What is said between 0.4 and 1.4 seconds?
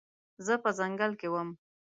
زه په ځنګل کې